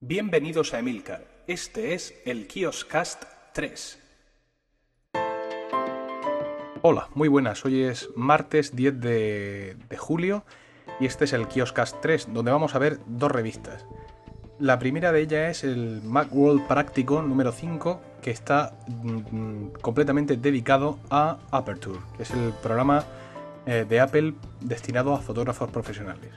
Bienvenidos 0.00 0.74
a 0.74 0.78
Emilcar. 0.78 1.24
Este 1.48 1.92
es 1.92 2.14
el 2.24 2.46
Kioscast 2.46 3.24
3. 3.52 3.98
Hola, 6.82 7.08
muy 7.16 7.26
buenas. 7.26 7.64
Hoy 7.64 7.82
es 7.82 8.08
martes 8.14 8.76
10 8.76 9.00
de, 9.00 9.76
julio 9.98 10.44
y 11.00 11.06
este 11.06 11.24
es 11.24 11.32
el 11.32 11.48
Kioscast 11.48 11.96
3, 12.00 12.32
donde 12.32 12.52
vamos 12.52 12.76
a 12.76 12.78
ver 12.78 13.00
dos 13.08 13.32
revistas. 13.32 13.86
La 14.60 14.78
primera 14.78 15.10
de 15.10 15.20
ellas 15.20 15.50
es 15.50 15.64
el 15.64 16.00
Macworld 16.04 16.68
Práctico 16.68 17.20
número 17.20 17.50
5, 17.50 18.00
que 18.22 18.30
está 18.30 18.78
mm, 18.86 19.80
completamente 19.80 20.36
dedicado 20.36 21.00
a 21.10 21.38
Aperture, 21.50 21.98
que 22.16 22.22
es 22.22 22.30
el 22.30 22.52
programa 22.62 23.04
eh, 23.66 23.84
de 23.88 23.98
Apple 23.98 24.34
destinado 24.60 25.12
a 25.12 25.18
fotógrafos 25.18 25.68
profesionales. 25.72 26.30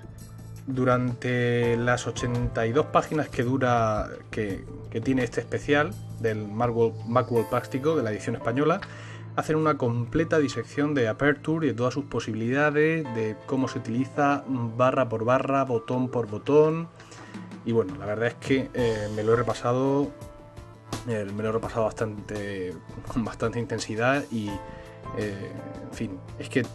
Durante 0.73 1.75
las 1.75 2.07
82 2.07 2.85
páginas 2.87 3.27
que 3.27 3.43
dura, 3.43 4.09
que, 4.29 4.63
tiene 5.03 5.23
este 5.23 5.41
especial 5.41 5.91
del 6.19 6.47
Macworld, 6.47 7.49
Práctico 7.49 7.97
de 7.97 8.03
la 8.03 8.11
edición 8.11 8.35
española, 8.35 8.79
hacen 9.35 9.57
una 9.57 9.77
completa 9.77 10.39
disección 10.39 10.93
de 10.93 11.09
Aperture 11.09 11.65
y 11.65 11.69
de 11.71 11.75
todas 11.75 11.93
sus 11.93 12.05
posibilidades, 12.05 13.03
de 13.15 13.35
cómo 13.47 13.67
se 13.67 13.79
utiliza 13.79 14.43
barra 14.47 15.09
por 15.09 15.25
barra, 15.25 15.65
botón 15.65 16.09
por 16.09 16.27
botón. 16.27 16.87
Y 17.65 17.73
bueno, 17.73 17.95
la 17.97 18.05
verdad 18.05 18.27
es 18.27 18.35
que 18.35 18.69
eh, 18.73 19.09
me 19.13 19.23
lo 19.23 19.33
he 19.33 19.35
repasado, 19.35 20.09
eh, 21.09 21.27
me 21.35 21.43
lo 21.43 21.49
he 21.49 21.51
repasado 21.51 21.85
bastante, 21.85 22.73
con 23.11 23.25
bastante 23.25 23.59
intensidad 23.59 24.23
y, 24.31 24.49
eh, 25.17 25.51
en 25.89 25.93
fin, 25.93 26.19
es 26.39 26.47
que 26.47 26.65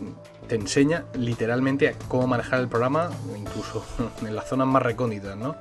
te 0.48 0.55
enseña 0.55 1.05
literalmente 1.14 1.95
cómo 2.09 2.27
manejar 2.27 2.60
el 2.60 2.68
programa, 2.68 3.10
incluso 3.37 3.84
en 4.27 4.34
las 4.34 4.48
zonas 4.48 4.66
más 4.66 4.82
recónditas, 4.82 5.37
¿no? 5.37 5.56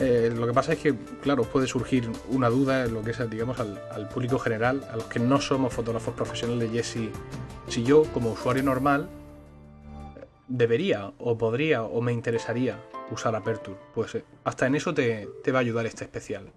Eh, 0.00 0.32
lo 0.34 0.46
que 0.46 0.52
pasa 0.52 0.72
es 0.72 0.80
que, 0.80 0.94
claro, 1.22 1.44
puede 1.44 1.68
surgir 1.68 2.10
una 2.28 2.50
duda 2.50 2.84
en 2.84 2.94
lo 2.94 3.02
que 3.02 3.12
es, 3.12 3.30
digamos, 3.30 3.60
al, 3.60 3.80
al 3.92 4.08
público 4.08 4.38
general, 4.38 4.84
a 4.92 4.96
los 4.96 5.04
que 5.04 5.20
no 5.20 5.40
somos 5.40 5.72
fotógrafos 5.72 6.14
profesionales, 6.14 6.70
y 6.72 6.82
si, 6.82 7.10
si 7.68 7.84
yo, 7.84 8.02
como 8.12 8.32
usuario 8.32 8.64
normal, 8.64 9.08
debería 10.48 11.12
o 11.18 11.38
podría 11.38 11.84
o 11.84 12.00
me 12.00 12.12
interesaría 12.12 12.80
usar 13.10 13.36
Aperture. 13.36 13.78
Pues 13.94 14.16
eh, 14.16 14.24
hasta 14.42 14.66
en 14.66 14.74
eso 14.74 14.92
te, 14.92 15.28
te, 15.44 15.52
va 15.52 15.58
a 15.58 15.62
ayudar 15.62 15.86
este 15.86 16.04
especial. 16.04 16.50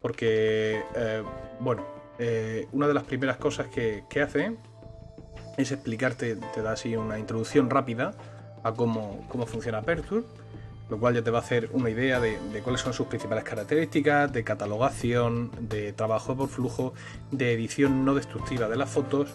Porque, 0.00 0.82
eh, 0.96 1.22
bueno, 1.60 1.84
una 2.72 2.88
de 2.88 2.94
las 2.94 3.04
primeras 3.04 3.36
cosas 3.36 3.68
que, 3.68 4.02
que, 4.10 4.20
hace 4.20 4.56
es 5.62 5.72
explicarte, 5.72 6.36
te 6.36 6.62
da 6.62 6.72
así 6.72 6.96
una 6.96 7.18
introducción 7.18 7.70
rápida 7.70 8.14
a 8.62 8.72
cómo, 8.72 9.24
cómo 9.28 9.46
funciona 9.46 9.78
Aperture 9.78 10.24
lo 10.90 10.98
cual 10.98 11.14
ya 11.14 11.22
te 11.22 11.30
va 11.30 11.38
a 11.38 11.42
hacer 11.42 11.68
una 11.72 11.90
idea 11.90 12.20
de, 12.20 12.38
cuáles 12.62 12.80
son 12.80 12.92
sus 12.92 13.06
principales 13.06 13.44
características, 13.44 14.32
de 14.32 14.42
catalogación, 14.42 15.50
de 15.60 15.92
trabajo 15.92 16.36
por 16.36 16.48
flujo, 16.48 16.94
de 17.30 17.52
edición 17.52 18.04
no 18.04 18.14
destructiva 18.14 18.68
de 18.68 18.76
las 18.76 18.88
fotos 18.88 19.34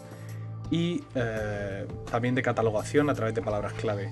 y 0.72 1.04
eh, 1.16 1.86
también 2.10 2.34
de 2.36 2.42
catalogación 2.42 3.10
a 3.10 3.14
través 3.14 3.36
de 3.36 3.42
palabras 3.42 3.74
clave. 3.74 4.12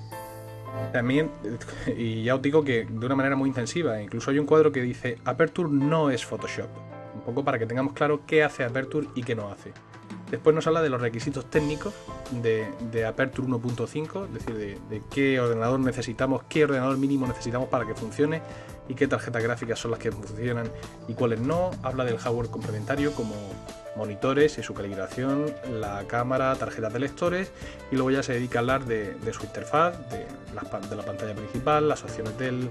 También, 0.92 1.30
y 1.96 2.22
ya 2.22 2.36
os 2.36 2.42
digo 2.42 2.62
que 2.62 2.84
de 2.84 3.06
una 3.06 3.16
manera 3.16 3.34
muy 3.34 3.48
intensiva, 3.48 4.00
incluso 4.00 4.30
hay 4.30 4.38
un 4.38 4.46
cuadro 4.46 4.70
que 4.70 4.80
dice 4.80 5.18
Aperture 5.24 5.68
no 5.70 6.10
es 6.10 6.24
Photoshop, 6.24 6.68
un 7.14 7.22
poco 7.22 7.44
para 7.44 7.58
que 7.58 7.66
tengamos 7.66 7.92
claro 7.92 8.24
qué 8.26 8.44
hace 8.44 8.62
Aperture 8.64 9.08
y 9.16 9.22
qué 9.22 9.34
no 9.34 9.48
hace. 9.48 9.72
Después 10.32 10.56
nos 10.56 10.66
habla 10.66 10.80
de 10.80 10.88
los 10.88 10.98
requisitos 10.98 11.50
técnicos 11.50 11.92
de, 12.30 12.66
de 12.90 13.04
Aperture 13.04 13.46
1.5, 13.46 14.28
es 14.28 14.32
decir, 14.32 14.78
de, 14.88 15.02
qué 15.10 15.38
ordenador 15.38 15.78
necesitamos, 15.78 16.42
qué 16.48 16.64
ordenador 16.64 16.96
mínimo 16.96 17.26
necesitamos 17.26 17.68
para 17.68 17.86
que 17.86 17.94
funcione 17.94 18.40
y 18.88 18.94
qué 18.94 19.06
tarjetas 19.06 19.42
gráficas 19.42 19.78
son 19.78 19.90
las 19.90 20.00
que 20.00 20.10
funcionan 20.10 20.70
y 21.06 21.12
cuáles 21.12 21.38
no. 21.40 21.70
Habla 21.82 22.06
del 22.06 22.16
hardware 22.16 22.48
complementario 22.48 23.12
como 23.12 23.34
monitores 23.94 24.56
y 24.56 24.62
su 24.62 24.72
calibración, 24.72 25.52
la 25.70 26.04
cámara, 26.06 26.54
tarjetas 26.54 26.94
de 26.94 27.00
lectores 27.00 27.52
y 27.90 27.96
luego 27.96 28.10
ya 28.10 28.22
se 28.22 28.32
dedica 28.32 28.58
a 28.58 28.60
hablar 28.60 28.86
de, 28.86 29.14
su 29.34 29.44
interfaz, 29.44 29.98
de 30.08 30.26
la, 30.54 30.80
de 30.80 30.96
la, 30.96 31.02
pantalla 31.02 31.34
principal, 31.34 31.90
las 31.90 32.04
opciones 32.04 32.38
del, 32.38 32.70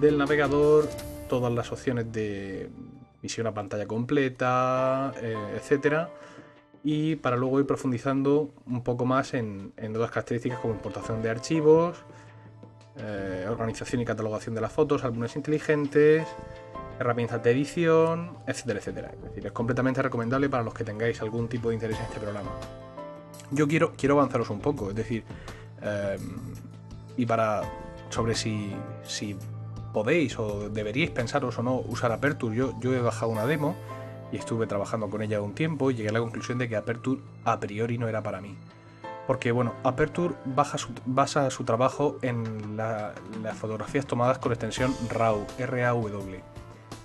del 0.00 0.18
navegador, 0.18 0.88
todas 1.28 1.52
las 1.52 1.70
opciones 1.70 2.10
de 2.10 2.68
visión 3.22 3.46
a 3.46 3.54
pantalla 3.54 3.86
completa, 3.86 5.12
eh, 5.22 5.36
etcétera 5.54 6.10
y 6.82 7.16
para 7.16 7.36
luego 7.36 7.60
ir 7.60 7.66
profundizando 7.66 8.50
un 8.66 8.82
poco 8.82 9.04
más 9.04 9.34
en, 9.34 9.72
en 9.76 9.94
otras 9.94 10.10
características 10.10 10.60
como 10.60 10.74
importación 10.74 11.22
de 11.22 11.30
archivos, 11.30 11.98
eh, 12.96 13.46
organización 13.48 14.00
y 14.02 14.04
catalogación 14.04 14.54
de 14.54 14.60
las 14.60 14.72
fotos, 14.72 15.04
álbumes 15.04 15.36
inteligentes, 15.36 16.26
herramientas 16.98 17.42
de 17.42 17.50
edición, 17.50 18.36
etcétera, 18.46 18.78
etcétera. 18.78 19.10
Es 19.14 19.22
decir, 19.22 19.46
es 19.46 19.52
completamente 19.52 20.02
recomendable 20.02 20.48
para 20.48 20.62
los 20.62 20.74
que 20.74 20.84
tengáis 20.84 21.20
algún 21.20 21.48
tipo 21.48 21.68
de 21.68 21.74
interés 21.74 21.98
en 21.98 22.04
este 22.04 22.20
programa. 22.20 22.50
Yo 23.50 23.66
quiero, 23.68 23.92
quiero 23.96 24.18
avanzaros 24.18 24.50
un 24.50 24.60
poco, 24.60 24.90
es 24.90 24.94
decir, 24.94 25.24
eh, 25.82 26.18
y 27.16 27.26
para 27.26 27.62
sobre 28.10 28.34
si, 28.34 28.72
si 29.04 29.36
podéis 29.92 30.38
o 30.38 30.68
deberíais 30.68 31.10
pensaros 31.10 31.58
o 31.58 31.62
no 31.62 31.76
usar 31.76 32.12
Aperture, 32.12 32.54
yo, 32.54 32.78
yo 32.80 32.94
he 32.94 33.00
bajado 33.00 33.30
una 33.30 33.46
demo 33.46 33.76
y 34.32 34.36
estuve 34.36 34.66
trabajando 34.66 35.08
con 35.08 35.22
ella 35.22 35.40
un 35.40 35.54
tiempo 35.54 35.90
y 35.90 35.94
llegué 35.94 36.10
a 36.10 36.12
la 36.12 36.20
conclusión 36.20 36.58
de 36.58 36.68
que 36.68 36.76
Aperture 36.76 37.20
a 37.44 37.58
priori 37.58 37.98
no 37.98 38.08
era 38.08 38.22
para 38.22 38.40
mí. 38.40 38.56
Porque 39.26 39.52
bueno, 39.52 39.74
Aperture 39.84 40.34
basa 41.06 41.50
su 41.50 41.64
trabajo 41.64 42.18
en 42.22 42.76
la, 42.76 43.14
las 43.42 43.56
fotografías 43.56 44.06
tomadas 44.06 44.38
con 44.38 44.52
extensión 44.52 44.94
RAW, 45.08 45.46
R-A-W. 45.58 46.40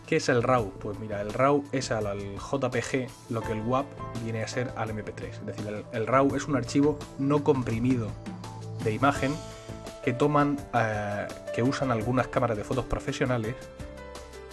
¿Qué 0.07 0.17
es 0.17 0.29
el 0.29 0.43
RAW? 0.43 0.71
Pues 0.79 0.99
mira, 0.99 1.21
el 1.21 1.33
RAW 1.33 1.63
es 1.71 1.91
al, 1.91 2.35
JPG 2.35 3.07
lo 3.29 3.41
que 3.41 3.53
el 3.53 3.61
WAP 3.61 3.85
viene 4.23 4.43
a 4.43 4.47
ser 4.47 4.71
al 4.75 4.89
MP3. 4.89 5.23
Es 5.29 5.45
decir, 5.45 5.67
el, 5.67 5.85
el 5.91 6.07
RAW 6.07 6.35
es 6.35 6.47
un 6.47 6.55
archivo 6.55 6.97
no 7.17 7.43
comprimido 7.43 8.09
de 8.83 8.93
imagen 8.93 9.35
que 10.05 10.13
toman, 10.13 10.57
eh, 10.75 11.27
que 11.55 11.63
usan 11.63 11.89
algunas 11.89 12.27
cámaras 12.27 12.55
de 12.55 12.63
fotos 12.63 12.85
profesionales 12.85 13.55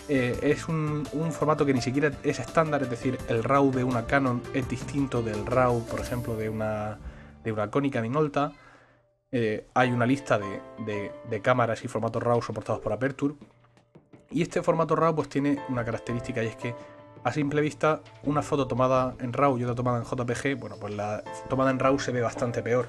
eh, 0.08 0.38
es 0.42 0.68
un, 0.68 1.06
formato 1.30 1.64
que 1.64 1.72
ni 1.72 1.80
siquiera 1.80 2.10
es 2.22 2.38
estándar, 2.38 2.82
es 2.82 2.90
decir, 2.90 3.18
el 3.28 3.44
RAW 3.44 3.70
de 3.70 3.84
una 3.84 4.06
Canon 4.06 4.42
es 4.52 4.68
distinto 4.68 5.22
del 5.22 5.46
RAW, 5.46 5.84
por 5.86 6.00
ejemplo, 6.00 6.36
de 6.36 6.48
una, 6.48 6.98
de 7.44 7.52
una 7.52 7.70
Konica 7.70 8.00
Minolta. 8.00 8.52
Eh, 9.30 9.66
hay 9.74 9.90
una 9.90 10.04
lista 10.04 10.38
de, 10.38 10.60
de, 10.84 11.12
de, 11.30 11.40
cámaras 11.40 11.84
y 11.84 11.88
formatos 11.88 12.22
RAW 12.22 12.42
soportados 12.42 12.80
por 12.80 12.92
Aperture. 12.92 13.34
Y 14.30 14.42
este 14.42 14.62
formato 14.62 14.96
RAW 14.96 15.14
pues 15.14 15.28
tiene 15.28 15.58
una 15.68 15.84
característica 15.84 16.42
y 16.42 16.48
es 16.48 16.56
que 16.56 16.74
a 17.24 17.32
simple 17.32 17.60
vista 17.60 18.00
una 18.24 18.42
foto 18.42 18.66
tomada 18.66 19.14
en 19.20 19.32
RAW 19.32 19.58
y 19.58 19.64
otra 19.64 19.74
tomada 19.74 19.98
en 19.98 20.04
JPG, 20.04 20.58
bueno, 20.58 20.76
pues 20.80 20.94
la 20.94 21.22
tomada 21.48 21.70
en 21.70 21.78
RAW 21.78 21.98
se 21.98 22.12
ve 22.12 22.20
bastante 22.20 22.62
peor. 22.62 22.86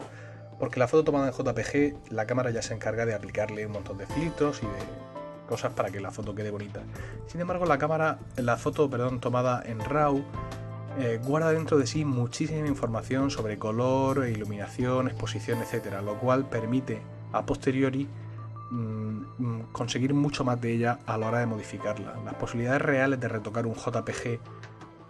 Porque 0.59 0.79
la 0.79 0.87
foto 0.87 1.03
tomada 1.03 1.27
en 1.27 1.33
JPG, 1.33 2.11
la 2.11 2.25
cámara 2.25 2.51
ya 2.51 2.61
se 2.61 2.73
encarga 2.73 3.05
de 3.05 3.13
aplicarle 3.13 3.65
un 3.65 3.73
montón 3.73 3.97
de 3.97 4.07
filtros 4.07 4.61
y 4.63 4.65
de 4.65 5.12
cosas 5.47 5.73
para 5.73 5.91
que 5.91 5.99
la 5.99 6.11
foto 6.11 6.35
quede 6.35 6.51
bonita. 6.51 6.81
Sin 7.27 7.41
embargo, 7.41 7.65
la 7.65 7.77
cámara, 7.77 8.19
la 8.37 8.57
foto, 8.57 8.89
perdón, 8.89 9.19
tomada 9.19 9.61
en 9.65 9.79
RAW 9.79 10.23
eh, 10.99 11.19
guarda 11.23 11.51
dentro 11.51 11.77
de 11.77 11.87
sí 11.87 12.05
muchísima 12.05 12.67
información 12.67 13.31
sobre 13.31 13.57
color, 13.57 14.27
iluminación, 14.27 15.07
exposición, 15.07 15.59
etcétera, 15.59 16.01
lo 16.01 16.19
cual 16.19 16.47
permite 16.47 17.01
a 17.31 17.45
posteriori 17.45 18.07
mmm, 18.69 19.61
conseguir 19.71 20.13
mucho 20.13 20.43
más 20.43 20.61
de 20.61 20.73
ella 20.73 20.99
a 21.05 21.17
la 21.17 21.27
hora 21.27 21.39
de 21.39 21.47
modificarla. 21.47 22.15
Las 22.23 22.35
posibilidades 22.35 22.81
reales 22.81 23.19
de 23.19 23.27
retocar 23.27 23.65
un 23.65 23.73
JPG 23.73 24.39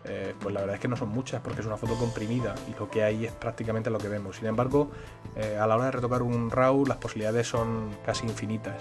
eh, 0.05 0.35
pues 0.39 0.53
la 0.53 0.61
verdad 0.61 0.75
es 0.75 0.81
que 0.81 0.87
no 0.87 0.97
son 0.97 1.09
muchas 1.09 1.41
porque 1.41 1.61
es 1.61 1.65
una 1.65 1.77
foto 1.77 1.95
comprimida 1.95 2.55
y 2.69 2.77
lo 2.77 2.89
que 2.89 3.03
hay 3.03 3.25
es 3.25 3.31
prácticamente 3.31 3.89
lo 3.89 3.99
que 3.99 4.09
vemos. 4.09 4.37
Sin 4.37 4.47
embargo, 4.47 4.91
eh, 5.35 5.57
a 5.57 5.65
la 5.65 5.75
hora 5.75 5.85
de 5.85 5.91
retocar 5.91 6.21
un 6.21 6.49
RAW 6.49 6.85
las 6.85 6.97
posibilidades 6.97 7.47
son 7.47 7.89
casi 8.05 8.25
infinitas. 8.25 8.75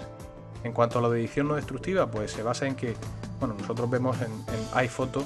En 0.63 0.71
cuanto 0.71 0.99
a 0.99 1.01
lo 1.01 1.09
de 1.09 1.19
edición 1.19 1.47
no 1.47 1.55
destructiva, 1.55 2.09
pues 2.09 2.31
se 2.31 2.43
basa 2.43 2.65
en 2.65 2.75
que, 2.75 2.95
bueno, 3.39 3.55
nosotros 3.59 3.89
vemos 3.89 4.21
en, 4.21 4.31
en 4.31 4.67
iPhoto 4.73 5.25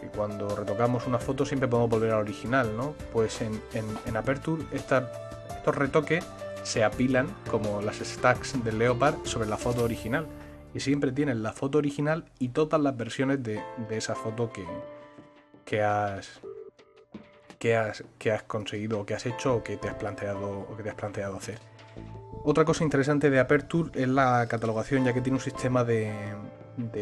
que 0.00 0.08
cuando 0.08 0.56
retocamos 0.56 1.06
una 1.06 1.18
foto 1.18 1.44
siempre 1.44 1.68
podemos 1.68 1.90
volver 1.90 2.10
al 2.12 2.20
original, 2.20 2.76
¿no? 2.76 2.94
Pues 3.12 3.40
en, 3.42 3.60
en, 3.74 3.84
en 4.06 4.16
Aperture 4.16 4.64
estos 4.72 5.76
retoques 5.76 6.24
se 6.62 6.84
apilan 6.84 7.28
como 7.50 7.80
las 7.82 7.96
stacks 7.96 8.62
del 8.64 8.78
Leopard 8.78 9.16
sobre 9.24 9.48
la 9.48 9.56
foto 9.56 9.84
original. 9.84 10.26
Y 10.72 10.80
siempre 10.80 11.10
tienen 11.10 11.42
la 11.42 11.52
foto 11.52 11.78
original 11.78 12.24
y 12.38 12.50
todas 12.50 12.80
las 12.80 12.96
versiones 12.96 13.42
de, 13.42 13.60
de 13.88 13.96
esa 13.96 14.14
foto 14.14 14.52
que, 14.52 14.64
que 15.64 15.82
has, 15.82 16.40
que 17.58 17.76
has, 17.76 18.04
que 18.18 18.30
has 18.30 18.44
conseguido 18.44 19.00
o 19.00 19.06
que 19.06 19.14
has 19.14 19.26
hecho 19.26 19.64
que 19.64 19.76
te 19.76 19.88
has 19.88 19.96
planteado 19.96 20.48
o 20.48 20.76
que 20.76 20.84
te 20.84 20.90
has 20.90 20.94
planteado 20.94 21.36
hacer. 21.36 21.58
Otra 22.42 22.64
cosa 22.64 22.84
interesante 22.84 23.28
de 23.28 23.38
Aperture 23.38 23.90
es 24.00 24.08
la 24.08 24.46
catalogación, 24.48 25.04
ya 25.04 25.12
que 25.12 25.20
tiene 25.20 25.36
un 25.36 25.44
sistema 25.44 25.84
de, 25.84 26.14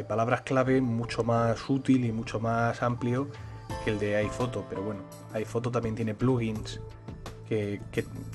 palabras 0.09 0.43
clave 0.43 0.81
mucho 0.81 1.23
más 1.23 1.71
útil 1.71 2.05
y 2.05 2.11
mucho 2.11 2.41
más 2.41 2.83
amplio 2.83 3.29
que 3.85 3.91
el 3.91 4.01
de 4.01 4.17
iPhoto. 4.17 4.67
Pero 4.69 4.83
bueno, 4.83 5.03
iPhoto 5.35 5.71
también 5.71 5.95
tiene 5.95 6.15
plugins, 6.15 6.81
que 7.49 7.81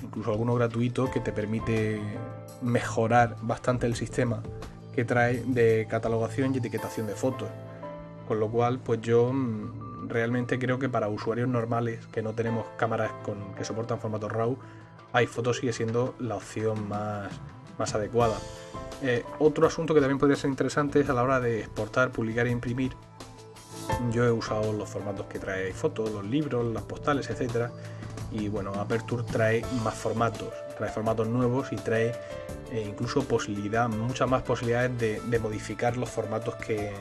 incluso 0.02 0.32
alguno 0.32 0.56
gratuito, 0.56 1.12
que 1.12 1.20
te 1.20 1.34
permite 1.34 2.02
mejorar 2.62 3.36
bastante 3.42 3.86
el 3.86 3.96
sistema 3.96 4.42
que 4.94 5.04
trae 5.04 5.44
de 5.46 5.88
catalogación 5.90 6.54
y 6.54 6.60
etiquetación 6.60 7.08
de 7.08 7.16
fotos. 7.16 7.50
Con 8.28 8.40
lo 8.40 8.50
cual, 8.50 8.80
pues 8.80 9.02
yo 9.02 9.34
mm, 9.34 9.83
realmente 10.08 10.60
creo 10.60 10.80
que 10.80 10.90
para 10.90 11.08
usuarios 11.08 11.48
normales 11.48 12.06
que 12.08 12.22
no 12.22 12.34
tenemos 12.34 12.66
cámaras 12.78 13.12
que 13.58 13.64
soportan 13.64 14.00
formato 14.00 14.30
RAW, 14.30 14.58
iPhoto 15.14 15.54
sigue 15.54 15.74
siendo 15.74 16.16
la 16.20 16.36
opción 16.36 16.88
más, 16.88 17.32
más 17.78 17.94
adecuada. 17.96 18.36
Eh, 19.02 19.24
otro 19.40 19.68
asunto 19.68 19.94
que 19.94 20.00
también 20.00 20.18
podría 20.18 20.38
ser 20.38 20.50
interesante 20.50 21.02
es 21.02 21.10
a 21.10 21.14
la 21.14 21.24
hora 21.24 21.40
de 21.40 21.60
exportar, 21.60 22.12
publicar 22.12 22.48
e 22.48 22.52
imprimir. 22.52 22.94
Yo 24.12 24.24
he 24.24 24.32
usado 24.32 24.72
los 24.72 24.90
formatos 24.90 25.26
que 25.28 25.40
trae 25.40 25.68
iPhoto, 25.68 26.10
los 26.10 26.26
libros, 26.26 26.66
las 26.74 26.84
postales, 26.84 27.30
etc. 27.30 27.70
Y 28.32 28.48
bueno, 28.48 28.74
Aperture 28.76 29.24
trae 29.24 29.64
más 29.84 29.94
formatos, 29.94 30.54
trae 30.78 30.90
formatos 30.90 31.28
nuevos 31.28 31.72
y 31.72 31.76
trae 31.76 32.14
eh, 32.72 32.86
incluso 32.88 33.24
posibilidad, 33.28 33.90
muchas 33.90 34.30
más 34.30 34.42
posibilidades 34.42 34.98
de, 35.30 35.40
modificar 35.40 35.98
los 35.98 36.10
formatos 36.10 36.56
que, 36.56 36.94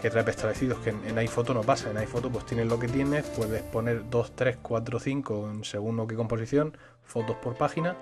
que 0.00 0.10
trae 0.10 0.28
establecidos, 0.28 0.78
que 0.78 0.90
en, 0.90 1.18
iPhoto 1.18 1.54
no 1.54 1.62
pasa. 1.62 1.90
En 1.90 1.96
iPhoto 1.96 2.30
pues 2.30 2.46
tienes 2.46 2.66
lo 2.66 2.78
que 2.78 2.88
tienes, 2.88 3.26
puedes 3.26 3.62
poner 3.62 4.08
2, 4.08 4.32
3, 4.34 4.58
4, 4.62 5.00
5 5.00 5.52
según 5.62 6.06
qué 6.06 6.14
composición, 6.14 6.76
fotos 7.04 7.36
por 7.36 7.56
página 7.56 7.96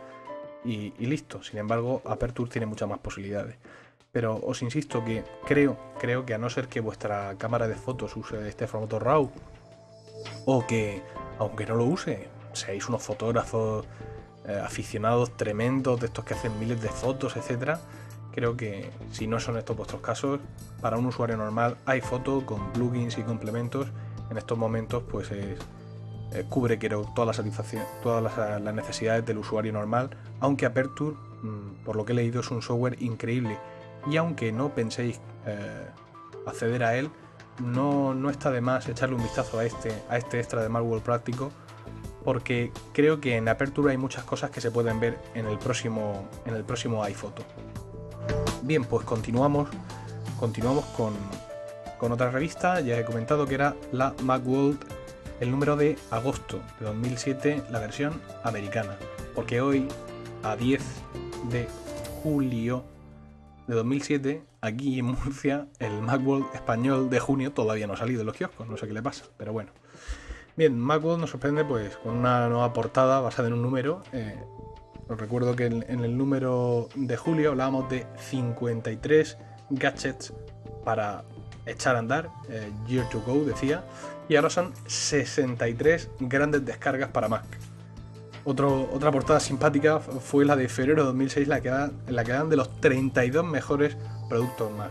y, 0.65 0.93
listo. 0.99 1.43
Sin 1.43 1.59
embargo, 1.59 2.03
Aperture 2.05 2.51
tiene 2.51 2.67
muchas 2.67 2.89
más 2.89 2.99
posibilidades. 2.99 3.57
Pero 4.13 4.37
os 4.37 4.63
insisto 4.63 5.05
que 5.05 5.25
creo, 5.47 5.77
creo 5.99 6.25
que 6.25 6.35
a 6.35 6.39
no 6.39 6.49
ser 6.49 6.69
que 6.69 6.81
vuestra 6.81 7.35
cámara 7.39 7.69
de 7.69 7.75
fotos 7.75 8.17
use 8.17 8.49
este 8.49 8.67
formato 8.67 8.99
RAW, 8.99 9.31
o 10.47 10.67
que, 10.67 11.03
aunque 11.39 11.67
no 11.67 11.77
lo 11.77 11.85
use, 11.85 12.29
seáis 12.53 12.89
unos 12.89 13.03
fotógrafos 13.03 13.87
eh, 14.47 14.61
aficionados 14.65 15.37
tremendos, 15.37 16.01
de 16.01 16.07
estos 16.07 16.25
que 16.25 16.35
hacen 16.35 16.59
miles 16.59 16.81
de 16.81 16.89
fotos, 16.89 17.37
etcétera, 17.37 17.81
creo 18.37 18.55
que 18.55 18.91
si 19.11 19.27
no 19.27 19.41
son 19.41 19.57
estos 19.57 19.75
vuestros 19.75 20.03
casos, 20.03 20.41
para 20.83 20.99
un 20.99 21.07
usuario 21.07 21.39
normal, 21.39 21.79
iPhoto 21.87 22.45
con 22.45 22.71
plugins 22.75 23.17
y 23.17 23.23
complementos 23.23 23.89
en 24.31 24.37
estos 24.37 24.59
momentos 24.59 25.03
pues 25.11 25.31
es, 25.31 25.59
cubre 26.51 26.79
creo 26.79 27.11
todas 27.15 27.39
las 27.39 27.75
todas 28.03 28.23
las, 28.63 28.75
necesidades 28.75 29.25
del 29.25 29.39
usuario 29.39 29.73
normal, 29.73 30.11
aunque 30.41 30.67
Aperture, 30.67 31.17
mm, 31.43 31.85
por 31.85 31.97
lo 31.97 32.05
que 32.05 32.13
he 32.13 32.15
leído, 32.15 32.41
es 32.41 32.51
un 32.51 32.61
software 32.61 33.03
increíble 33.03 33.59
y 34.07 34.19
aunque 34.19 34.53
no 34.53 34.69
penséis 34.69 35.19
eh, 35.47 35.87
acceder 36.47 36.85
a 36.85 36.95
él, 36.95 37.11
no, 37.65 38.13
no, 38.13 38.29
está 38.29 38.51
de 38.51 38.61
más 38.61 38.87
echarle 38.87 39.17
un 39.17 39.23
vistazo 39.23 39.59
a 39.59 39.65
este, 39.65 39.91
a 40.11 40.19
este 40.19 40.41
extra 40.41 40.63
de 40.63 40.69
Marvel 40.69 41.01
práctico, 41.01 41.53
porque 42.23 42.71
creo 42.93 43.19
que 43.19 43.39
en 43.39 43.49
Aperture 43.49 43.93
hay 43.93 43.97
muchas 43.97 44.25
cosas 44.25 44.51
que 44.51 44.61
se 44.61 44.71
pueden 44.71 45.01
ver 45.01 45.19
en 45.35 45.47
el 45.47 45.59
próximo, 45.59 46.29
en 46.45 46.55
el 46.55 46.65
próximo 46.65 47.03
iPhoto. 47.03 47.43
Bien, 48.63 48.85
pues 48.85 49.05
continuamos, 49.05 49.69
continuamos 50.39 50.85
con, 50.97 51.15
con 51.99 52.13
otra 52.13 52.31
revista, 52.31 52.81
ya 52.81 52.99
he 52.99 53.05
comentado 53.05 53.47
que 53.47 53.55
era 53.55 53.77
la 53.93 54.15
Macworld 54.23 54.79
el 55.41 55.51
número 55.51 55.77
de 55.77 55.99
agosto 56.11 56.61
de 56.81 56.87
2007, 56.87 57.65
la 57.71 57.79
versión 57.79 58.21
americana. 58.43 58.97
Porque 59.35 59.61
hoy, 59.61 59.89
a 60.43 60.57
10 60.57 60.83
de 61.51 61.69
julio 62.23 62.85
de 63.67 63.75
2007, 63.75 64.43
aquí 64.61 64.99
en 64.99 65.07
Murcia, 65.07 65.67
el 65.79 66.01
Macworld 66.01 66.47
español 66.55 67.11
de 67.11 67.21
junio 67.21 67.53
todavía 67.53 67.87
no 67.87 67.95
ha 67.95 67.97
salido 67.97 68.21
de 68.21 68.25
los 68.25 68.37
kioscos, 68.37 68.67
no 68.69 68.77
sé 68.77 68.87
qué 68.87 68.95
le 68.95 69.03
pasa, 69.03 69.25
pero 69.37 69.53
bueno. 69.53 69.73
Bien, 70.57 70.79
Macworld 70.79 71.21
nos 71.21 71.31
sorprende 71.31 71.65
pues 71.65 71.97
con 71.99 72.17
una 72.17 72.49
nueva 72.49 72.73
portada 72.73 73.21
basada 73.21 73.49
en 73.49 73.55
un 73.55 73.63
número. 73.63 74.03
Eh, 74.13 74.43
os 75.09 75.19
recuerdo 75.19 75.55
que 75.55 75.67
en, 75.67 76.05
el 76.05 76.17
número 76.17 76.89
de 76.95 77.17
julio 77.17 77.51
hablábamos 77.51 77.89
de 77.89 78.07
53 78.19 79.39
gadgets 79.71 80.33
para 80.85 81.25
echar 81.65 81.97
a 81.97 81.99
andar, 82.01 82.31
eh, 82.49 82.71
Year 82.87 83.09
to 83.09 83.21
Go 83.21 83.45
decía, 83.45 83.85
y 84.29 84.37
ahora 84.37 84.51
son 84.51 84.73
63 84.87 86.11
grandes 86.21 86.65
descargas 86.65 87.11
para 87.11 87.29
Mac. 87.29 87.45
otra 88.45 89.11
portada 89.11 89.41
simpática 89.41 89.99
fue 90.01 90.45
la 90.45 90.57
de 90.57 90.69
febrero 90.69 91.03
de 91.03 91.07
2006, 91.09 91.49
la 91.49 91.61
que, 91.61 91.71
la 92.09 92.25
que 92.25 92.33
dan 92.33 92.49
de 92.49 92.57
los 92.57 92.81
32 92.81 93.45
mejores 93.45 93.97
productos 94.29 94.71
Mac. 94.73 94.91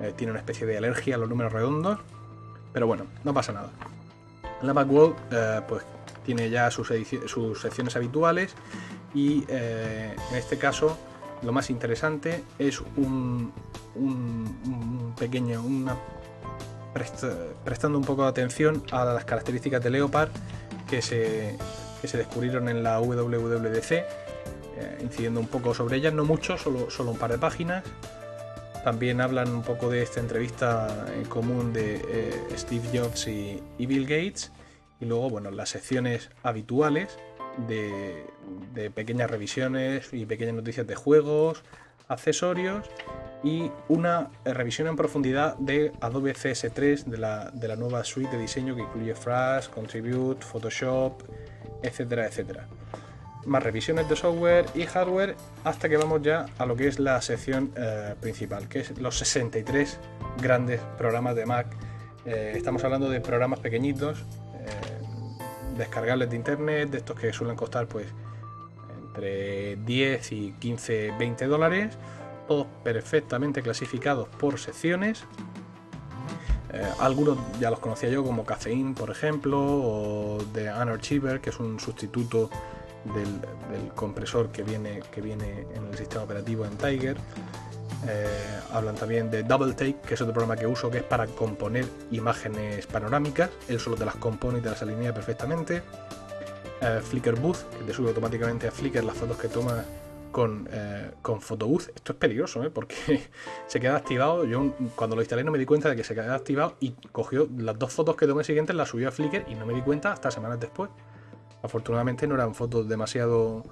Eh, 0.00 0.14
tiene 0.16 0.32
una 0.32 0.40
especie 0.40 0.66
de 0.66 0.78
alergia 0.78 1.16
a 1.16 1.18
los 1.18 1.28
números 1.28 1.52
redondos, 1.52 1.98
pero 2.72 2.86
bueno, 2.86 3.04
no 3.24 3.34
pasa 3.34 3.52
nada. 3.52 3.70
La 4.62 4.74
Macworld 4.74 5.14
eh, 5.30 5.60
pues 5.68 5.82
tiene 6.24 6.50
ya 6.50 6.70
sus, 6.70 6.92
sus, 7.26 7.60
secciones 7.60 7.96
habituales 7.96 8.54
y 9.14 9.44
eh, 9.48 10.14
en 10.30 10.36
este 10.36 10.58
caso 10.58 10.96
lo 11.42 11.52
más 11.52 11.70
interesante 11.70 12.44
es 12.58 12.80
un, 12.96 13.52
pequeño, 15.18 15.64
prestando 17.64 17.98
un 17.98 18.04
poco 18.04 18.22
de 18.22 18.28
atención 18.28 18.82
a 18.90 19.04
las 19.04 19.24
características 19.24 19.82
de 19.82 19.90
Leopard 19.90 20.30
que 20.88 21.00
se, 21.00 21.56
se 22.02 22.18
descubrieron 22.18 22.68
en 22.68 22.82
la 22.82 23.00
WWDC, 23.00 23.92
eh, 23.92 24.04
incidiendo 25.00 25.40
un 25.40 25.46
poco 25.46 25.74
sobre 25.74 25.96
ellas, 25.96 26.12
no 26.12 26.24
mucho, 26.24 26.58
solo, 26.58 26.90
solo 26.90 27.12
un 27.12 27.18
par 27.18 27.30
de 27.30 27.38
páginas. 27.38 27.84
También 28.84 29.20
hablan 29.20 29.50
un 29.50 29.62
poco 29.62 29.90
de 29.90 30.02
esta 30.02 30.20
entrevista 30.20 31.06
en 31.14 31.24
común 31.26 31.72
de 31.72 31.96
eh, 32.08 32.56
Steve 32.56 32.88
Jobs 32.92 33.28
y, 33.28 33.62
Bill 33.78 34.04
Gates. 34.04 34.52
Y 35.00 35.04
luego, 35.04 35.30
bueno, 35.30 35.50
las 35.50 35.70
secciones 35.70 36.30
habituales 36.42 37.18
de, 37.58 38.26
pequeñas 38.94 39.30
revisiones 39.30 40.12
y 40.12 40.26
pequeñas 40.26 40.54
noticias 40.54 40.86
de 40.86 40.94
juegos, 40.94 41.62
accesorios 42.08 42.88
y 43.42 43.70
una 43.88 44.30
revisión 44.44 44.88
en 44.88 44.96
profundidad 44.96 45.56
de 45.56 45.92
Adobe 46.00 46.34
CS3 46.34 47.04
de 47.04 47.18
la, 47.18 47.50
de 47.50 47.68
la 47.68 47.76
nueva 47.76 48.04
suite 48.04 48.36
de 48.36 48.42
diseño 48.42 48.74
que 48.74 48.82
incluye 48.82 49.14
Flash, 49.14 49.68
Contribute, 49.68 50.44
Photoshop, 50.44 51.22
etcétera, 51.82 52.26
etcétera. 52.26 52.66
Más 53.46 53.62
revisiones 53.62 54.08
de 54.08 54.16
software 54.16 54.66
y 54.74 54.84
hardware 54.84 55.34
hasta 55.64 55.88
que 55.88 55.96
vamos 55.96 56.20
ya 56.22 56.46
a 56.58 56.66
lo 56.66 56.76
que 56.76 56.88
es 56.88 56.98
la 56.98 57.20
sección 57.22 57.72
eh, 57.76 58.14
principal, 58.20 58.68
que 58.68 58.80
es 58.80 58.98
los 58.98 59.18
63 59.18 59.98
grandes 60.42 60.80
programas 60.98 61.34
de 61.36 61.46
Mac. 61.46 61.66
Eh, 62.26 62.52
estamos 62.54 62.84
hablando 62.84 63.08
de 63.08 63.20
programas 63.20 63.60
pequeñitos, 63.60 64.24
descargables 65.80 66.30
de 66.30 66.36
internet, 66.36 66.90
de 66.90 66.98
estos 66.98 67.18
que 67.18 67.32
suelen 67.32 67.56
costar 67.56 67.88
pues 67.88 68.06
entre 69.04 69.76
10 69.76 70.32
y 70.32 70.52
15, 70.60 71.14
20 71.18 71.46
dólares 71.46 71.98
todos 72.50 72.66
perfectamente 72.82 73.62
clasificados 73.62 74.26
por 74.26 74.58
secciones. 74.58 75.22
Eh, 76.72 76.84
algunos 76.98 77.38
ya 77.60 77.70
los 77.70 77.78
conocía 77.78 78.08
yo, 78.08 78.24
como 78.24 78.44
Caffeine, 78.44 78.92
por 78.92 79.08
ejemplo, 79.08 79.60
o 79.62 80.38
de 80.52 80.64
Unarchiver, 80.64 81.40
que 81.40 81.50
es 81.50 81.60
un 81.60 81.78
sustituto 81.78 82.50
del, 83.14 83.92
compresor 83.94 84.50
que 84.50 84.64
viene, 84.64 85.00
que 85.12 85.20
viene 85.20 85.64
en 85.76 85.86
el 85.92 85.96
sistema 85.96 86.24
operativo 86.24 86.64
en 86.64 86.76
Tiger. 86.76 87.16
Eh, 88.08 88.26
hablan 88.72 88.94
también 88.94 89.30
de 89.30 89.42
Double 89.42 89.72
Take, 89.72 89.96
que 90.06 90.14
es 90.14 90.20
otro 90.20 90.32
programa 90.32 90.56
que 90.56 90.66
uso, 90.66 90.90
que 90.90 90.98
es 90.98 91.04
para 91.04 91.26
componer 91.26 91.86
imágenes 92.10 92.86
panorámicas. 92.86 93.50
Él 93.68 93.78
solo 93.78 93.96
te 93.96 94.04
las 94.04 94.16
compone 94.16 94.58
y 94.58 94.62
te 94.62 94.70
las 94.70 94.80
alinea 94.82 95.12
perfectamente. 95.12 95.82
Eh, 96.80 97.00
Flickr 97.02 97.38
Booth, 97.38 97.58
que 97.78 97.84
te 97.84 97.92
sube 97.92 98.08
automáticamente 98.08 98.68
a 98.68 98.70
Flickr 98.70 99.04
las 99.04 99.16
fotos 99.16 99.36
que 99.36 99.48
tomas 99.48 99.84
con, 100.30 100.68
eh, 100.72 101.10
con 101.22 101.40
Photobooth. 101.40 101.88
Esto 101.94 102.12
es 102.12 102.18
peligroso, 102.18 102.62
¿eh? 102.64 102.70
porque 102.70 103.28
se 103.66 103.80
queda 103.80 103.96
activado. 103.96 104.44
Yo 104.44 104.74
cuando 104.96 105.16
lo 105.16 105.22
instalé 105.22 105.44
no 105.44 105.50
me 105.50 105.58
di 105.58 105.66
cuenta 105.66 105.88
de 105.88 105.96
que 105.96 106.04
se 106.04 106.14
quedaba 106.14 106.34
activado 106.34 106.76
y 106.80 106.92
cogió 107.12 107.48
las 107.56 107.78
dos 107.78 107.92
fotos 107.92 108.16
que 108.16 108.26
tomé 108.26 108.44
siguientes, 108.44 108.74
las 108.74 108.88
subió 108.88 109.08
a 109.08 109.12
Flickr 109.12 109.44
y 109.48 109.54
no 109.54 109.66
me 109.66 109.74
di 109.74 109.82
cuenta 109.82 110.12
hasta 110.12 110.30
semanas 110.30 110.60
después. 110.60 110.90
Afortunadamente 111.62 112.26
no 112.26 112.34
eran 112.34 112.54
fotos 112.54 112.88
demasiado, 112.88 113.64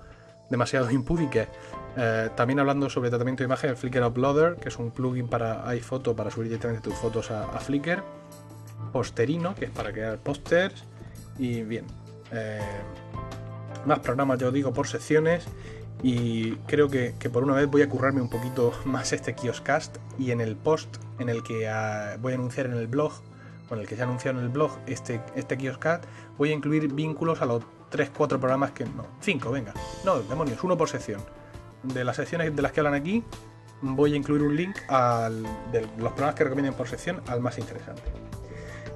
demasiado 0.51 0.91
impúdicas. 0.91 1.49
Eh, 1.97 2.31
también 2.37 2.61
hablando 2.61 2.89
sobre 2.89 3.11
tratamiento 3.11 3.43
de 3.43 3.47
imagen, 3.47 3.71
el 3.71 3.77
Flickr 3.77 4.03
Uploader, 4.05 4.57
que 4.57 4.69
es 4.69 4.79
un 4.79 4.91
plugin 4.91 5.29
para 5.29 5.69
iPhoto 5.69 6.15
para 6.15 6.31
subir 6.31 6.49
directamente 6.49 6.89
tus 6.89 6.99
fotos 6.99 7.31
a, 7.31 7.59
Flickr. 7.61 8.03
Posterino, 8.93 9.55
que 9.55 9.67
es 9.67 9.71
para 9.71 9.93
crear 9.93 10.19
pósters. 10.19 10.85
Y 11.39 11.63
bien. 11.63 11.85
Eh, 12.33 12.61
más 13.87 14.01
programas, 14.01 14.39
yo 14.39 14.51
digo, 14.53 14.73
por 14.73 14.87
secciones 14.87 15.47
y 16.03 16.53
creo 16.67 16.89
que, 16.89 17.13
por 17.33 17.43
una 17.43 17.55
vez 17.55 17.69
voy 17.69 17.83
a 17.83 17.89
currarme 17.89 18.21
un 18.21 18.31
poquito 18.31 18.73
más 18.85 19.13
este 19.13 19.35
Kioscast 19.35 19.97
y 20.19 20.31
en 20.31 20.41
el 20.41 20.57
post 20.57 20.97
en 21.19 21.29
el 21.29 21.43
que 21.43 21.69
ah, 21.69 22.17
voy 22.21 22.33
a 22.33 22.37
anunciar 22.37 22.67
en 22.67 22.75
el 22.75 22.87
blog, 22.87 23.13
con 23.69 23.81
el 23.81 23.87
que 23.87 23.97
se 23.97 24.03
ha 24.03 24.05
anunciado 24.05 24.39
en 24.39 24.45
el 24.45 24.51
blog 24.51 24.71
este, 24.87 25.21
este 25.35 25.59
Kioscast, 25.59 26.05
voy 26.37 26.51
a 26.51 26.53
incluir 26.53 26.93
vínculos 26.93 27.43
a 27.43 27.47
los 27.47 27.65
3-4 27.91 28.29
programas 28.39 28.73
que... 28.73 28.85
No, 28.85 29.07
5, 29.21 29.51
venga. 29.51 29.75
No, 30.05 30.21
demonios, 30.21 30.63
uno 30.65 30.77
por 30.77 30.89
sección. 30.89 31.21
De 31.83 32.05
las 32.05 32.17
secciones 32.17 32.55
de 32.55 32.63
las 32.63 32.73
que 32.73 32.81
hablan 32.81 32.95
aquí, 32.95 33.25
voy 33.81 34.15
a 34.15 34.17
incluir 34.17 34.43
un 34.43 34.57
link 34.57 34.77
al, 34.89 35.43
de 35.73 35.83
los 35.99 36.13
programas 36.13 36.35
que 36.35 36.45
recomienden 36.45 36.75
por 36.75 36.89
sección 36.89 37.23
al 37.27 37.41
más 37.41 37.59
interesante. 37.59 38.03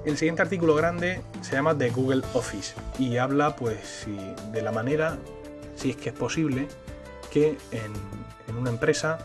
El 0.05 0.17
siguiente 0.17 0.41
artículo 0.41 0.75
grande 0.75 1.21
se 1.41 1.53
llama 1.53 1.77
The 1.77 1.89
Google 1.91 2.23
Office 2.33 2.75
y 2.99 3.17
habla 3.17 3.55
pues 3.55 4.05
de 4.51 4.61
la 4.61 4.73
manera, 4.73 5.17
si 5.77 5.91
es 5.91 5.95
que 5.95 6.09
es 6.09 6.15
posible, 6.15 6.67
que 7.31 7.57
en, 7.71 8.57
una 8.57 8.69
empresa 8.69 9.17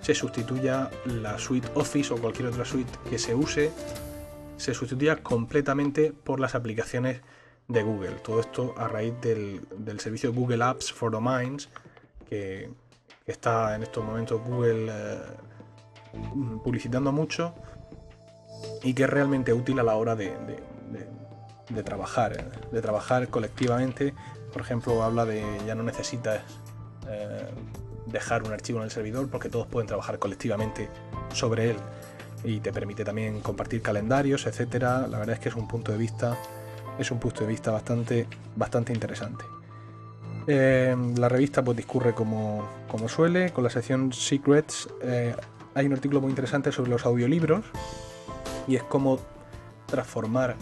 se 0.00 0.14
sustituya 0.14 0.90
la 1.04 1.38
suite 1.38 1.68
Office 1.74 2.12
o 2.14 2.16
cualquier 2.16 2.48
otra 2.48 2.64
suite 2.64 2.90
que 3.10 3.18
se 3.18 3.34
use, 3.34 3.70
se 4.56 4.72
sustituya 4.72 5.22
completamente 5.22 6.12
por 6.12 6.40
las 6.40 6.54
aplicaciones 6.54 7.20
de 7.68 7.82
Google. 7.82 8.16
Todo 8.22 8.40
esto 8.40 8.74
a 8.76 8.88
raíz 8.88 9.14
del, 9.20 10.00
servicio 10.00 10.32
Google 10.32 10.62
Apps 10.64 10.92
for 10.92 11.10
Domains, 11.10 11.68
que, 12.28 12.70
está 13.26 13.76
en 13.76 13.84
estos 13.84 14.04
momentos 14.04 14.40
Google 14.44 14.88
eh, 14.90 15.18
publicitando 16.64 17.12
mucho 17.12 17.54
y 18.82 18.94
que 18.94 19.04
es 19.04 19.10
realmente 19.10 19.52
útil 19.52 19.78
a 19.78 19.84
la 19.84 19.94
hora 19.94 20.16
de, 20.16 20.34
trabajar, 21.84 22.50
de 22.70 22.82
trabajar 22.82 23.28
colectivamente. 23.28 24.12
Por 24.52 24.62
ejemplo, 24.62 25.02
habla 25.02 25.24
de 25.24 25.44
ya 25.66 25.74
no 25.74 25.84
necesitas 25.84 26.42
eh, 27.08 27.48
dejar 28.06 28.42
un 28.42 28.52
archivo 28.52 28.80
en 28.80 28.84
el 28.84 28.90
servidor 28.90 29.30
porque 29.30 29.48
todos 29.48 29.68
pueden 29.68 29.86
trabajar 29.86 30.18
colectivamente 30.18 30.88
sobre 31.32 31.70
él 31.70 31.76
y 32.44 32.58
te 32.60 32.72
permite 32.72 33.04
también 33.04 33.40
compartir 33.40 33.82
calendarios, 33.82 34.46
etcétera. 34.46 35.06
La 35.06 35.18
verdad 35.18 35.34
es 35.34 35.40
que 35.40 35.48
es 35.48 35.54
un 35.54 35.68
punto 35.68 35.92
de 35.92 35.98
vista 35.98 36.36
es 37.02 37.10
un 37.10 37.18
punto 37.18 37.40
de 37.40 37.46
vista 37.46 37.70
bastante 37.70 38.26
bastante 38.56 38.92
interesante. 38.92 39.44
Eh, 40.46 40.96
la 41.16 41.28
revista 41.28 41.62
pues 41.62 41.76
discurre 41.76 42.14
como, 42.14 42.68
como, 42.88 43.08
suele, 43.08 43.52
con 43.52 43.62
la 43.64 43.70
sección 43.70 44.12
Secrets. 44.12 44.88
Eh, 45.02 45.34
hay 45.74 45.86
un 45.86 45.92
artículo 45.92 46.20
muy 46.20 46.30
interesante 46.30 46.72
sobre 46.72 46.90
los 46.90 47.06
audiolibros 47.06 47.64
y 48.66 48.76
es 48.76 48.82
cómo 48.82 49.20
transformar 49.86 50.56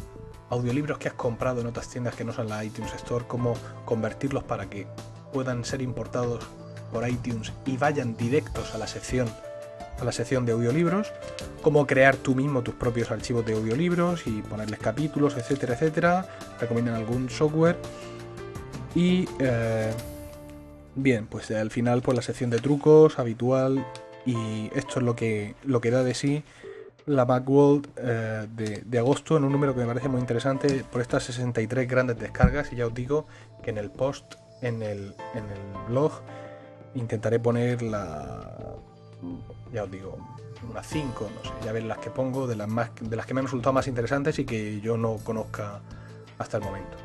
audiolibros 0.51 0.99
que 0.99 1.09
has 1.09 1.15
comprado 1.15 1.61
en 1.61 1.67
otras 1.67 1.89
tiendas 1.89 2.15
que 2.15 2.25
no 2.25 2.33
son 2.33 2.49
la 2.49 2.65
iTunes 2.65 2.93
Store, 2.95 3.25
cómo 3.27 3.55
convertirlos 3.85 4.45
para 4.45 4.69
que 4.69 4.87
puedan 5.33 5.65
ser 5.65 5.81
importados 5.81 6.47
por 6.93 7.09
iTunes 7.09 7.53
y 7.65 7.77
vayan 7.77 8.17
directos 8.17 8.75
a 8.75 8.79
la 8.79 8.87
sección 8.87 9.29
a 10.01 10.05
la 10.05 10.13
sección 10.13 10.47
de 10.47 10.53
audiolibros, 10.53 11.13
cómo 11.63 11.87
crear 11.87 12.17
tú 12.17 12.35
mismo 12.35 12.63
tus 12.63 12.75
propios 12.75 13.11
archivos 13.11 13.45
de 13.45 13.55
audiolibros 13.55 14.27
y 14.27 14.43
ponerles 14.43 14.79
capítulos, 14.79 15.37
etcétera, 15.37 15.75
etcétera. 15.75 16.27
Recomiendan 16.61 16.95
algún 16.95 17.29
software. 17.31 17.77
Y 18.95 19.29
eh, 19.39 19.93
bien, 20.95 21.27
pues 21.27 21.51
al 21.51 21.71
final 21.71 22.03
pues 22.03 22.17
la 22.17 22.23
sección 22.23 22.51
de 22.51 22.59
trucos 22.59 23.19
habitual 23.19 23.85
y 24.27 24.71
esto 24.75 24.99
es 24.99 25.03
lo 25.03 25.15
que, 25.15 25.55
lo 25.65 25.81
que 25.81 25.91
da 25.91 26.03
de 26.03 26.15
sí 26.15 26.43
la 27.07 27.25
Macworld 27.25 27.89
eh, 27.97 28.47
de, 28.55 28.83
de, 28.85 28.99
agosto 28.99 29.37
en 29.37 29.45
un 29.45 29.53
número 29.53 29.75
que 29.75 29.81
me 29.81 29.87
parece 29.87 30.09
muy 30.09 30.21
interesante 30.21 30.85
por 30.93 31.01
estas 31.01 31.25
63 31.25 31.89
grandes 31.89 32.19
descargas 32.19 32.73
y 32.73 32.77
ya 32.77 32.87
os 32.87 32.95
digo 32.95 33.27
que 33.63 33.71
en 33.71 33.79
el 33.79 33.91
post 33.91 34.35
en 34.63 34.83
el, 34.83 35.15
en 35.35 35.45
el 35.45 35.89
blog 35.89 36.13
intentaré 36.95 37.39
poner 37.39 37.83
la. 37.83 38.77
Ya 39.73 39.85
os 39.85 39.91
digo, 39.91 40.19
unas 40.69 40.87
5, 40.87 41.31
no 41.35 41.51
sé, 41.51 41.55
ya 41.65 41.73
ven 41.73 41.89
las 41.89 41.99
que 41.99 42.11
pongo, 42.11 42.47
de 42.47 42.57
las, 42.57 42.69
más, 42.69 42.91
de 43.01 43.17
las 43.17 43.27
que 43.27 43.35
me 43.35 43.41
han 43.41 43.47
resultado 43.47 43.73
más 43.73 43.87
interesantes 43.87 44.39
y 44.39 44.45
que 44.45 44.81
yo 44.81 44.97
no 44.97 45.17
conozca 45.19 45.81
hasta 46.39 46.57
el 46.57 46.65
momento. 46.65 46.97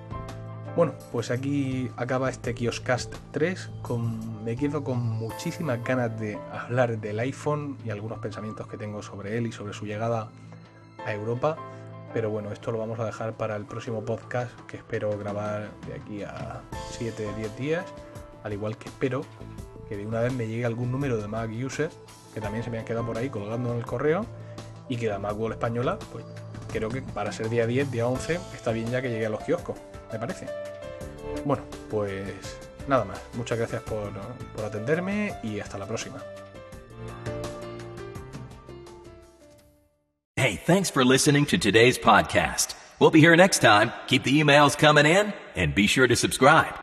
Bueno, 0.76 0.94
pues 1.14 1.32
aquí 1.32 1.90
acaba 1.96 2.30
este 2.30 2.54
Kioscast 2.54 3.16
3. 3.32 3.70
Con, 3.82 4.44
me 4.44 4.58
quedo 4.58 4.84
con 4.84 5.00
muchísimas 5.00 5.82
ganas 5.86 6.20
de 6.20 6.38
hablar 6.52 7.00
del 7.00 7.18
iPhone 7.20 7.78
y 7.86 7.92
algunos 7.92 8.20
pensamientos 8.20 8.68
que 8.68 8.76
tengo 8.76 9.02
sobre 9.02 9.38
él 9.38 9.48
y 9.48 9.54
sobre 9.54 9.74
su 9.74 9.86
llegada 9.86 10.30
a 11.06 11.14
Europa. 11.14 11.56
Pero 12.14 12.30
bueno, 12.30 12.52
esto 12.52 12.74
lo 12.74 12.78
vamos 12.78 13.00
a 13.00 13.06
dejar 13.06 13.38
para 13.38 13.56
el 13.56 13.64
próximo 13.64 14.04
podcast 14.04 14.52
que 14.68 14.76
espero 14.78 15.18
grabar 15.18 15.72
de 15.88 15.94
aquí 15.94 16.24
a 16.24 16.62
7-10 17.00 17.56
días. 17.56 17.86
Al 18.44 18.52
igual 18.52 18.78
que 18.78 18.90
espero 18.90 19.22
que 19.90 19.98
de 19.98 20.06
una 20.06 20.22
vez 20.22 20.34
me 20.34 20.48
llegue 20.48 20.66
algún 20.66 20.92
número 20.92 21.18
de 21.18 21.28
Mac 21.28 21.50
User, 21.52 21.90
que 22.34 22.42
también 22.42 22.64
se 22.64 22.70
me 22.70 22.80
han 22.80 22.86
quedado 22.86 23.06
por 23.06 23.18
ahí 23.18 23.30
colgando 23.30 23.72
en 23.72 23.78
el 23.78 23.86
correo, 23.86 24.26
y 24.90 24.98
que 24.98 25.08
la 25.08 25.20
Macworld 25.20 25.54
española, 25.54 25.98
pues 26.12 26.26
creo 26.72 26.90
que 26.90 27.02
para 27.02 27.32
ser 27.32 27.50
día 27.50 27.66
10, 27.66 27.92
día 27.92 28.08
11, 28.08 28.40
está 28.54 28.72
bien 28.72 28.90
ya 28.90 29.02
que 29.02 29.10
llegue 29.10 29.26
a 29.26 29.30
los 29.30 29.44
kioscos, 29.44 29.78
me 30.12 30.20
parece. 30.20 30.48
Bueno, 31.46 31.64
pues 31.90 32.58
nada 32.88 33.06
más. 33.06 33.22
Muchas 33.34 33.58
gracias 33.58 33.82
por, 33.84 34.12
por 34.56 34.66
atenderme 34.66 35.36
y 35.44 35.60
hasta 35.60 35.78
la 35.78 35.86
próxima. 35.86 36.18
Hey, 40.36 40.60
thanks 40.64 40.92
for 40.92 41.04
listening 41.04 41.46
to 41.48 41.58
today's 41.58 41.98
podcast. 41.98 42.76
We'll 43.00 43.12
be 43.12 43.20
here 43.20 43.36
next 43.36 43.60
time. 43.60 43.92
Keep 44.08 44.24
the 44.24 44.40
emails 44.40 44.78
coming 44.78 45.06
in 45.06 45.34
and 45.56 45.74
be 45.74 45.88
sure 45.88 46.08
to 46.08 46.16
subscribe. 46.16 46.74